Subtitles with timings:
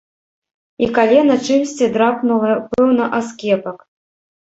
[0.85, 3.77] І калена чымсьці драпнула, пэўна аскепак.